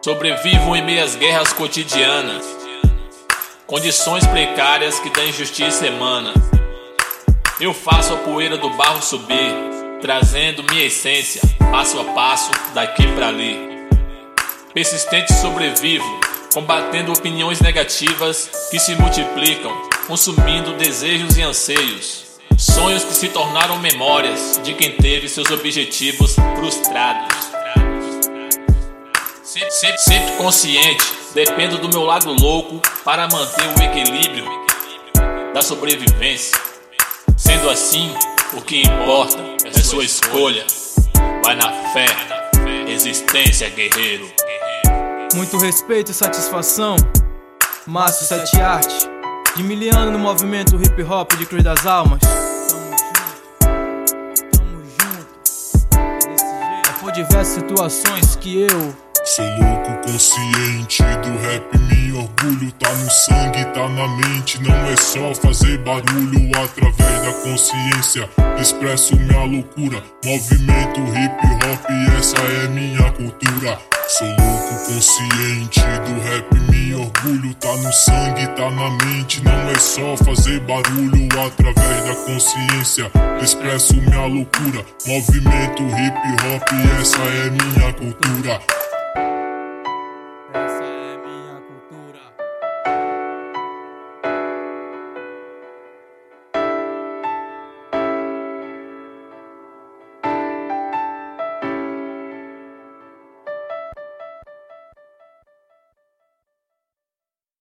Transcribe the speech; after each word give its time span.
Sobrevivo 0.00 0.76
em 0.76 0.82
meias 0.84 1.16
guerras 1.16 1.52
cotidianas, 1.52 2.46
condições 3.66 4.24
precárias 4.28 5.00
que 5.00 5.10
da 5.10 5.24
injustiça 5.24 5.88
emana. 5.88 6.32
Eu 7.60 7.74
faço 7.74 8.14
a 8.14 8.16
poeira 8.18 8.56
do 8.56 8.70
barro 8.70 9.02
subir, 9.02 9.52
trazendo 10.00 10.62
minha 10.70 10.84
essência, 10.84 11.42
passo 11.72 11.98
a 11.98 12.04
passo, 12.04 12.48
daqui 12.74 13.08
para 13.14 13.26
ali. 13.26 13.58
Persistente 14.72 15.32
sobrevivo, 15.32 16.20
combatendo 16.54 17.12
opiniões 17.12 17.60
negativas 17.60 18.68
que 18.70 18.78
se 18.78 18.94
multiplicam, 18.94 19.72
consumindo 20.06 20.74
desejos 20.74 21.36
e 21.36 21.42
anseios. 21.42 22.24
Sonhos 22.56 23.02
que 23.02 23.14
se 23.14 23.30
tornaram 23.30 23.80
memórias 23.80 24.60
de 24.62 24.74
quem 24.74 24.92
teve 24.92 25.28
seus 25.28 25.50
objetivos 25.50 26.36
frustrados. 26.56 27.57
Sempre, 29.58 29.70
sempre, 29.72 29.98
sempre 29.98 30.36
consciente, 30.36 31.04
dependo 31.34 31.78
do 31.78 31.88
meu 31.88 32.04
lado 32.04 32.32
louco 32.32 32.80
para 33.04 33.26
manter 33.26 33.66
o 33.66 33.82
equilíbrio 33.82 34.44
da 35.52 35.60
sobrevivência. 35.60 36.56
Sendo 37.36 37.68
assim, 37.68 38.14
o 38.52 38.60
que 38.60 38.82
importa 38.82 39.42
é 39.64 39.72
sua 39.80 40.04
escolha. 40.04 40.64
Vai 41.42 41.56
na 41.56 41.72
fé, 41.92 42.06
resistência, 42.86 43.68
guerreiro. 43.70 44.30
Muito 45.34 45.58
respeito 45.58 46.12
e 46.12 46.14
satisfação. 46.14 46.94
Márcio 47.84 48.26
Sete 48.26 48.60
Arte, 48.60 49.10
de 49.56 49.64
miliano 49.64 50.12
no 50.12 50.20
movimento 50.20 50.80
hip 50.80 51.02
hop 51.02 51.32
de 51.32 51.46
Cruz 51.46 51.64
das 51.64 51.84
Almas. 51.84 52.20
Tamo 53.58 54.84
junto, 54.84 55.34
desse 55.42 56.46
jeito. 56.46 56.88
É 56.88 57.00
por 57.00 57.10
diversas 57.10 57.54
situações 57.54 58.36
que 58.36 58.60
eu 58.60 59.07
Sou 59.28 59.44
louco, 59.44 60.10
consciente 60.10 61.02
do 61.02 61.38
rap, 61.42 61.78
me 61.80 62.12
orgulho. 62.14 62.72
Tá 62.72 62.90
no 62.94 63.10
sangue, 63.10 63.62
tá 63.74 63.86
na 63.86 64.08
mente. 64.08 64.58
Não 64.62 64.74
é 64.86 64.96
só 64.96 65.34
fazer 65.34 65.76
barulho 65.80 66.50
através 66.56 67.22
da 67.22 67.32
consciência. 67.42 68.26
Expresso 68.58 69.14
minha 69.16 69.44
loucura. 69.44 70.02
Movimento 70.24 71.00
hip 71.00 71.46
hop, 71.62 71.84
essa 72.18 72.38
é 72.38 72.68
minha 72.68 73.12
cultura. 73.12 73.78
Sou 74.08 74.28
louco, 74.28 74.94
consciente 74.94 75.80
do 75.80 76.20
rap, 76.22 76.54
me 76.70 76.94
orgulho. 76.94 77.54
Tá 77.56 77.76
no 77.76 77.92
sangue, 77.92 78.46
tá 78.56 78.70
na 78.70 78.90
mente. 79.04 79.44
Não 79.44 79.70
é 79.70 79.78
só 79.78 80.16
fazer 80.24 80.58
barulho 80.60 81.28
através 81.38 82.04
da 82.06 82.14
consciência. 82.24 83.10
Expresso 83.42 83.94
minha 83.94 84.24
loucura. 84.24 84.82
Movimento 85.06 85.82
hip 85.82 86.18
hop, 86.46 86.62
essa 86.98 87.18
é 87.18 87.50
minha 87.50 87.92
cultura. 87.92 88.87